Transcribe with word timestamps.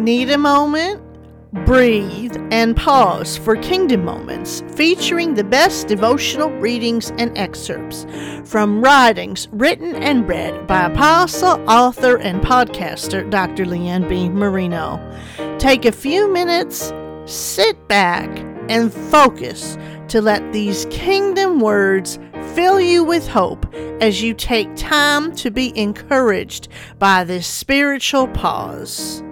Need 0.00 0.30
a 0.30 0.38
moment? 0.38 1.02
Breathe 1.66 2.34
and 2.50 2.74
pause 2.74 3.36
for 3.36 3.54
Kingdom 3.56 4.02
Moments, 4.02 4.62
featuring 4.74 5.34
the 5.34 5.44
best 5.44 5.88
devotional 5.88 6.50
readings 6.52 7.10
and 7.18 7.36
excerpts 7.36 8.06
from 8.46 8.80
writings 8.80 9.46
written 9.52 9.94
and 9.94 10.26
read 10.26 10.66
by 10.66 10.86
apostle, 10.86 11.62
author, 11.68 12.16
and 12.16 12.40
podcaster 12.40 13.28
Dr. 13.28 13.66
Lee 13.66 13.88
Ann 13.88 14.08
B. 14.08 14.30
Marino. 14.30 14.98
Take 15.58 15.84
a 15.84 15.92
few 15.92 16.32
minutes, 16.32 16.94
sit 17.26 17.86
back, 17.86 18.30
and 18.70 18.90
focus 18.90 19.76
to 20.08 20.22
let 20.22 20.50
these 20.50 20.86
kingdom 20.86 21.60
words 21.60 22.18
fill 22.54 22.80
you 22.80 23.04
with 23.04 23.28
hope 23.28 23.66
as 24.00 24.22
you 24.22 24.32
take 24.32 24.74
time 24.76 25.34
to 25.36 25.50
be 25.50 25.78
encouraged 25.78 26.68
by 26.98 27.22
this 27.22 27.46
spiritual 27.46 28.28
pause. 28.28 29.22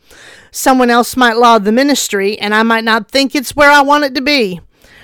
Someone 0.51 0.89
else 0.89 1.15
might 1.15 1.37
laud 1.37 1.63
the 1.63 1.71
ministry, 1.71 2.37
and 2.39 2.55
I 2.55 2.63
might 2.63 2.83
not 2.83 3.11
think 3.11 3.35
it's 3.35 3.55
where 3.55 3.69
I 3.69 3.81
want 3.81 4.03
it 4.03 4.15
to 4.15 4.21
be. 4.21 4.61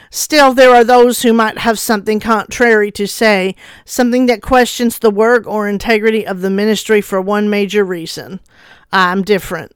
Still, 0.09 0.53
there 0.53 0.73
are 0.73 0.83
those 0.83 1.21
who 1.21 1.33
might 1.33 1.57
have 1.59 1.77
something 1.77 2.19
contrary 2.19 2.89
to 2.91 3.05
say, 3.05 3.53
something 3.83 4.27
that 4.27 4.41
questions 4.41 4.99
the 4.99 5.11
work 5.11 5.45
or 5.45 5.67
integrity 5.67 6.25
of 6.25 6.41
the 6.41 6.49
ministry 6.49 7.01
for 7.01 7.19
one 7.19 7.49
major 7.49 7.83
reason. 7.83 8.39
I'm 8.91 9.23
different. 9.23 9.74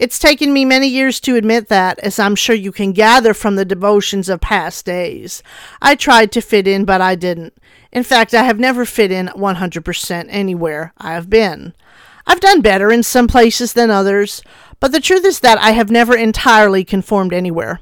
It's 0.00 0.18
taken 0.18 0.54
me 0.54 0.64
many 0.64 0.88
years 0.88 1.20
to 1.20 1.36
admit 1.36 1.68
that, 1.68 1.98
as 1.98 2.18
I'm 2.18 2.34
sure 2.34 2.56
you 2.56 2.72
can 2.72 2.92
gather 2.92 3.34
from 3.34 3.56
the 3.56 3.66
devotions 3.66 4.30
of 4.30 4.40
past 4.40 4.86
days. 4.86 5.42
I 5.82 5.94
tried 5.94 6.32
to 6.32 6.40
fit 6.40 6.66
in, 6.66 6.86
but 6.86 7.02
I 7.02 7.14
didn't. 7.16 7.52
In 7.92 8.02
fact, 8.02 8.32
I 8.32 8.44
have 8.44 8.58
never 8.58 8.86
fit 8.86 9.12
in 9.12 9.26
100% 9.26 10.26
anywhere 10.30 10.94
I 10.96 11.12
have 11.12 11.28
been. 11.28 11.74
I've 12.26 12.40
done 12.40 12.62
better 12.62 12.90
in 12.90 13.02
some 13.02 13.28
places 13.28 13.74
than 13.74 13.90
others, 13.90 14.42
but 14.80 14.92
the 14.92 15.02
truth 15.02 15.26
is 15.26 15.40
that 15.40 15.58
I 15.58 15.72
have 15.72 15.90
never 15.90 16.16
entirely 16.16 16.82
conformed 16.82 17.34
anywhere. 17.34 17.80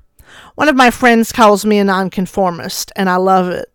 One 0.56 0.68
of 0.68 0.74
my 0.74 0.90
friends 0.90 1.30
calls 1.30 1.64
me 1.64 1.78
a 1.78 1.84
nonconformist, 1.84 2.90
and 2.96 3.08
I 3.08 3.14
love 3.14 3.48
it. 3.48 3.72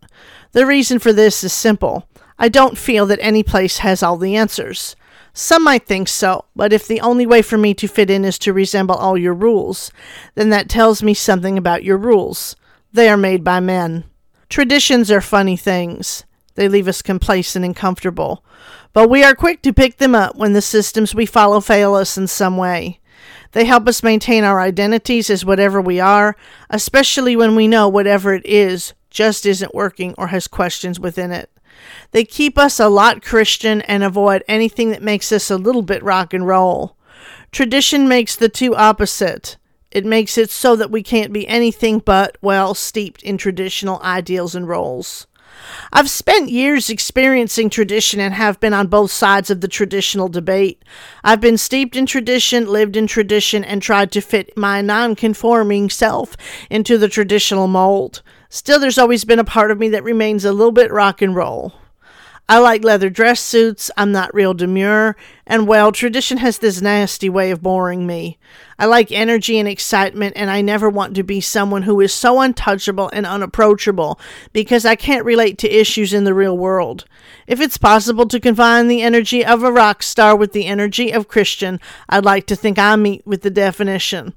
The 0.51 0.65
reason 0.65 0.99
for 0.99 1.13
this 1.13 1.45
is 1.45 1.53
simple. 1.53 2.09
I 2.37 2.49
don't 2.49 2.77
feel 2.77 3.05
that 3.05 3.19
any 3.21 3.41
place 3.41 3.77
has 3.77 4.03
all 4.03 4.17
the 4.17 4.35
answers. 4.35 4.97
Some 5.33 5.63
might 5.63 5.87
think 5.87 6.07
so, 6.07 6.45
but 6.55 6.71
if 6.71 6.87
the 6.87 7.01
only 7.01 7.25
way 7.25 7.41
for 7.41 7.57
me 7.57 7.73
to 7.75 7.87
fit 7.87 8.11
in 8.11 8.23
is 8.23 8.37
to 8.39 8.53
resemble 8.53 8.95
all 8.95 9.17
your 9.17 9.33
rules, 9.33 9.91
then 10.35 10.49
that 10.51 10.69
tells 10.69 11.01
me 11.01 11.15
something 11.15 11.57
about 11.57 11.83
your 11.83 11.97
rules. 11.97 12.55
They 12.91 13.09
are 13.09 13.17
made 13.17 13.43
by 13.43 13.59
men. 13.59 14.03
Traditions 14.47 15.09
are 15.09 15.21
funny 15.21 15.57
things. 15.57 16.23
They 16.53 16.67
leave 16.67 16.87
us 16.87 17.01
complacent 17.01 17.65
and 17.65 17.75
comfortable. 17.75 18.45
But 18.93 19.09
we 19.09 19.23
are 19.23 19.33
quick 19.33 19.63
to 19.63 19.73
pick 19.73 19.97
them 19.97 20.13
up 20.13 20.35
when 20.35 20.53
the 20.53 20.61
systems 20.61 21.15
we 21.15 21.25
follow 21.25 21.59
fail 21.59 21.95
us 21.95 22.15
in 22.15 22.27
some 22.27 22.55
way. 22.55 22.99
They 23.53 23.65
help 23.65 23.87
us 23.87 24.03
maintain 24.03 24.43
our 24.43 24.59
identities 24.59 25.31
as 25.31 25.43
whatever 25.43 25.81
we 25.81 25.99
are, 25.99 26.35
especially 26.69 27.35
when 27.35 27.55
we 27.55 27.67
know 27.67 27.87
whatever 27.87 28.35
it 28.35 28.45
is 28.45 28.93
just 29.09 29.47
isn't 29.47 29.73
working 29.73 30.13
or 30.17 30.27
has 30.27 30.47
questions 30.47 30.99
within 30.99 31.31
it. 31.31 31.49
They 32.11 32.23
keep 32.25 32.57
us 32.57 32.79
a 32.79 32.89
lot 32.89 33.23
Christian 33.23 33.81
and 33.81 34.03
avoid 34.03 34.43
anything 34.47 34.89
that 34.91 35.01
makes 35.01 35.31
us 35.31 35.49
a 35.49 35.57
little 35.57 35.81
bit 35.81 36.03
rock 36.03 36.33
and 36.33 36.47
roll. 36.47 36.95
Tradition 37.51 38.07
makes 38.07 38.35
the 38.35 38.49
two 38.49 38.75
opposite. 38.75 39.57
It 39.91 40.05
makes 40.05 40.37
it 40.37 40.49
so 40.49 40.75
that 40.75 40.91
we 40.91 41.03
can't 41.03 41.31
be 41.31 41.47
anything 41.47 41.99
but, 41.99 42.37
well, 42.41 42.73
steeped 42.73 43.21
in 43.21 43.37
traditional 43.37 44.01
ideals 44.01 44.55
and 44.55 44.67
roles. 44.67 45.27
I've 45.91 46.09
spent 46.09 46.49
years 46.49 46.89
experiencing 46.89 47.69
tradition 47.69 48.19
and 48.19 48.33
have 48.33 48.59
been 48.59 48.73
on 48.73 48.87
both 48.87 49.11
sides 49.11 49.49
of 49.51 49.61
the 49.61 49.67
traditional 49.67 50.27
debate. 50.27 50.83
I've 51.23 51.41
been 51.41 51.57
steeped 51.57 51.95
in 51.95 52.05
tradition, 52.05 52.65
lived 52.65 52.95
in 52.97 53.05
tradition, 53.05 53.63
and 53.63 53.81
tried 53.81 54.11
to 54.13 54.21
fit 54.21 54.57
my 54.57 54.81
non-conforming 54.81 55.91
self 55.91 56.35
into 56.69 56.97
the 56.97 57.07
traditional 57.07 57.67
mold. 57.67 58.23
Still, 58.53 58.77
there's 58.77 58.99
always 58.99 59.25
been 59.25 59.39
a 59.39 59.43
part 59.43 59.71
of 59.71 59.79
me 59.79 59.89
that 59.89 60.03
remains 60.03 60.45
a 60.45 60.51
little 60.51 60.71
bit 60.71 60.91
rock 60.91 61.23
and 61.23 61.35
roll. 61.35 61.73
I 62.47 62.59
like 62.59 62.83
leather 62.83 63.09
dress 63.09 63.39
suits. 63.39 63.89
I'm 63.97 64.11
not 64.11 64.31
real 64.31 64.53
demure. 64.53 65.15
And 65.47 65.67
well, 65.67 65.91
tradition 65.91 66.37
has 66.37 66.59
this 66.59 66.79
nasty 66.79 67.29
way 67.29 67.49
of 67.49 67.63
boring 67.63 68.05
me. 68.05 68.37
I 68.77 68.85
like 68.85 69.11
energy 69.11 69.57
and 69.57 69.67
excitement, 69.67 70.33
and 70.35 70.51
I 70.51 70.61
never 70.61 70.87
want 70.87 71.15
to 71.15 71.23
be 71.23 71.41
someone 71.41 71.81
who 71.81 71.99
is 71.99 72.13
so 72.13 72.41
untouchable 72.41 73.09
and 73.11 73.25
unapproachable 73.25 74.19
because 74.51 74.85
I 74.85 74.95
can't 74.95 75.25
relate 75.25 75.57
to 75.57 75.75
issues 75.75 76.13
in 76.13 76.23
the 76.23 76.35
real 76.35 76.55
world. 76.55 77.05
If 77.47 77.59
it's 77.59 77.77
possible 77.77 78.27
to 78.27 78.39
combine 78.39 78.87
the 78.87 79.01
energy 79.01 79.43
of 79.43 79.63
a 79.63 79.71
rock 79.71 80.03
star 80.03 80.35
with 80.35 80.51
the 80.51 80.67
energy 80.67 81.11
of 81.11 81.27
Christian, 81.27 81.79
I'd 82.07 82.23
like 82.23 82.45
to 82.45 82.55
think 82.55 82.77
I 82.77 82.97
meet 82.97 83.25
with 83.25 83.41
the 83.41 83.49
definition. 83.49 84.35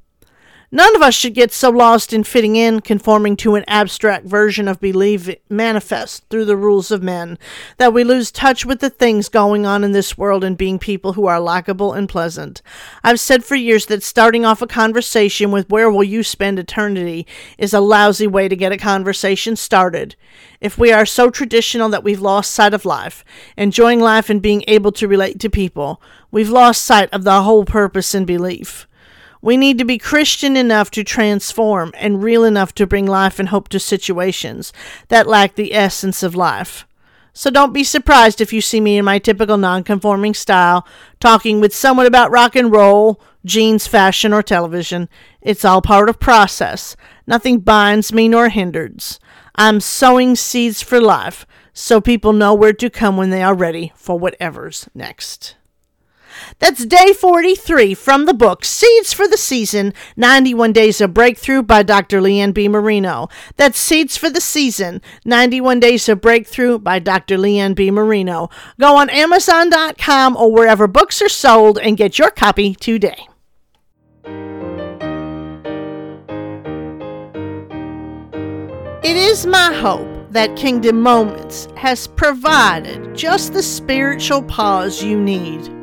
None 0.72 0.96
of 0.96 1.02
us 1.02 1.14
should 1.14 1.34
get 1.34 1.52
so 1.52 1.70
lost 1.70 2.12
in 2.12 2.24
fitting 2.24 2.56
in, 2.56 2.80
conforming 2.80 3.36
to 3.36 3.54
an 3.54 3.64
abstract 3.68 4.26
version 4.26 4.66
of 4.66 4.80
belief 4.80 5.30
manifest 5.48 6.24
through 6.28 6.44
the 6.44 6.56
rules 6.56 6.90
of 6.90 7.04
men, 7.04 7.38
that 7.76 7.92
we 7.92 8.02
lose 8.02 8.32
touch 8.32 8.66
with 8.66 8.80
the 8.80 8.90
things 8.90 9.28
going 9.28 9.64
on 9.64 9.84
in 9.84 9.92
this 9.92 10.18
world 10.18 10.42
and 10.42 10.58
being 10.58 10.80
people 10.80 11.12
who 11.12 11.26
are 11.26 11.38
likable 11.38 11.92
and 11.92 12.08
pleasant. 12.08 12.62
I've 13.04 13.20
said 13.20 13.44
for 13.44 13.54
years 13.54 13.86
that 13.86 14.02
starting 14.02 14.44
off 14.44 14.60
a 14.60 14.66
conversation 14.66 15.52
with 15.52 15.70
where 15.70 15.90
will 15.90 16.02
you 16.02 16.24
spend 16.24 16.58
eternity 16.58 17.28
is 17.58 17.72
a 17.72 17.80
lousy 17.80 18.26
way 18.26 18.48
to 18.48 18.56
get 18.56 18.72
a 18.72 18.76
conversation 18.76 19.54
started. 19.54 20.16
If 20.60 20.76
we 20.76 20.90
are 20.90 21.06
so 21.06 21.30
traditional 21.30 21.88
that 21.90 22.02
we've 22.02 22.20
lost 22.20 22.52
sight 22.52 22.74
of 22.74 22.84
life, 22.84 23.24
enjoying 23.56 24.00
life 24.00 24.28
and 24.28 24.42
being 24.42 24.64
able 24.66 24.90
to 24.92 25.06
relate 25.06 25.38
to 25.40 25.50
people, 25.50 26.02
we've 26.32 26.50
lost 26.50 26.84
sight 26.84 27.08
of 27.12 27.22
the 27.22 27.42
whole 27.42 27.64
purpose 27.64 28.14
and 28.14 28.26
belief. 28.26 28.88
We 29.46 29.56
need 29.56 29.78
to 29.78 29.84
be 29.84 29.96
Christian 29.96 30.56
enough 30.56 30.90
to 30.90 31.04
transform 31.04 31.92
and 31.94 32.20
real 32.20 32.42
enough 32.42 32.74
to 32.74 32.84
bring 32.84 33.06
life 33.06 33.38
and 33.38 33.48
hope 33.48 33.68
to 33.68 33.78
situations 33.78 34.72
that 35.06 35.28
lack 35.28 35.54
the 35.54 35.72
essence 35.72 36.24
of 36.24 36.34
life. 36.34 36.84
So 37.32 37.50
don't 37.50 37.72
be 37.72 37.84
surprised 37.84 38.40
if 38.40 38.52
you 38.52 38.60
see 38.60 38.80
me 38.80 38.98
in 38.98 39.04
my 39.04 39.20
typical 39.20 39.56
nonconforming 39.56 40.34
style, 40.34 40.84
talking 41.20 41.60
with 41.60 41.72
someone 41.72 42.06
about 42.06 42.32
rock 42.32 42.56
and 42.56 42.72
roll, 42.72 43.22
jeans, 43.44 43.86
fashion, 43.86 44.32
or 44.32 44.42
television. 44.42 45.08
It's 45.40 45.64
all 45.64 45.80
part 45.80 46.08
of 46.08 46.18
process. 46.18 46.96
Nothing 47.24 47.60
binds 47.60 48.12
me 48.12 48.26
nor 48.26 48.48
hinders. 48.48 49.20
I'm 49.54 49.78
sowing 49.78 50.34
seeds 50.34 50.82
for 50.82 51.00
life, 51.00 51.46
so 51.72 52.00
people 52.00 52.32
know 52.32 52.52
where 52.52 52.72
to 52.72 52.90
come 52.90 53.16
when 53.16 53.30
they 53.30 53.44
are 53.44 53.54
ready 53.54 53.92
for 53.94 54.18
whatever's 54.18 54.88
next. 54.92 55.54
That's 56.58 56.84
day 56.84 57.12
43 57.12 57.94
from 57.94 58.26
the 58.26 58.34
book 58.34 58.64
Seeds 58.64 59.12
for 59.12 59.28
the 59.28 59.36
Season 59.36 59.92
91 60.16 60.72
Days 60.72 61.00
of 61.00 61.14
Breakthrough 61.14 61.62
by 61.62 61.82
Dr. 61.82 62.20
Lee 62.20 62.40
Ann 62.40 62.52
B. 62.52 62.68
Marino. 62.68 63.28
That's 63.56 63.78
Seeds 63.78 64.16
for 64.16 64.30
the 64.30 64.40
Season 64.40 65.00
91 65.24 65.80
Days 65.80 66.08
of 66.08 66.20
Breakthrough 66.20 66.78
by 66.78 66.98
Dr. 66.98 67.38
Lee 67.38 67.58
Ann 67.58 67.74
B. 67.74 67.90
Marino. 67.90 68.48
Go 68.80 68.96
on 68.96 69.10
Amazon.com 69.10 70.36
or 70.36 70.52
wherever 70.52 70.86
books 70.86 71.20
are 71.22 71.28
sold 71.28 71.78
and 71.78 71.96
get 71.96 72.18
your 72.18 72.30
copy 72.30 72.74
today. 72.74 73.26
It 79.06 79.16
is 79.16 79.46
my 79.46 79.72
hope 79.72 80.32
that 80.32 80.56
Kingdom 80.56 81.00
Moments 81.00 81.68
has 81.76 82.08
provided 82.08 83.14
just 83.14 83.52
the 83.52 83.62
spiritual 83.62 84.42
pause 84.42 85.00
you 85.00 85.20
need. 85.20 85.75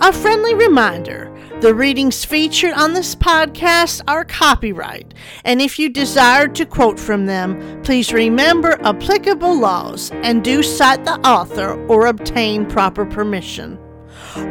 A 0.00 0.12
friendly 0.12 0.54
reminder 0.54 1.28
the 1.60 1.74
readings 1.74 2.24
featured 2.24 2.72
on 2.72 2.92
this 2.92 3.14
podcast 3.14 4.02
are 4.08 4.24
copyright, 4.24 5.14
and 5.44 5.60
if 5.60 5.78
you 5.78 5.88
desire 5.88 6.48
to 6.48 6.66
quote 6.66 6.98
from 6.98 7.26
them, 7.26 7.80
please 7.82 8.12
remember 8.12 8.84
applicable 8.84 9.56
laws 9.56 10.10
and 10.22 10.42
do 10.42 10.60
cite 10.62 11.04
the 11.04 11.20
author 11.20 11.80
or 11.86 12.06
obtain 12.06 12.66
proper 12.66 13.06
permission. 13.06 13.78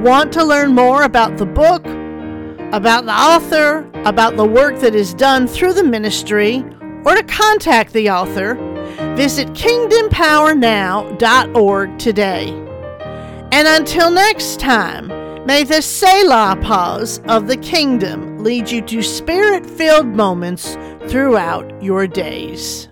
Want 0.03 0.31
to 0.33 0.45
learn 0.45 0.73
more 0.73 1.03
about 1.03 1.37
the 1.37 1.45
book, 1.45 1.85
about 2.73 3.05
the 3.05 3.11
author, 3.11 3.89
about 4.05 4.37
the 4.37 4.45
work 4.45 4.79
that 4.79 4.95
is 4.95 5.13
done 5.13 5.47
through 5.47 5.73
the 5.73 5.83
ministry, 5.83 6.63
or 7.03 7.15
to 7.15 7.23
contact 7.23 7.91
the 7.91 8.09
author, 8.09 8.55
visit 9.15 9.49
kingdompowernow.org 9.49 11.99
today. 11.99 12.53
And 13.51 13.67
until 13.67 14.11
next 14.11 14.61
time, 14.61 15.11
may 15.45 15.63
the 15.63 15.81
Selah 15.81 16.57
pause 16.61 17.19
of 17.27 17.47
the 17.47 17.57
kingdom 17.57 18.43
lead 18.43 18.69
you 18.69 18.81
to 18.83 19.01
spirit 19.01 19.65
filled 19.65 20.07
moments 20.07 20.77
throughout 21.07 21.81
your 21.81 22.07
days. 22.07 22.87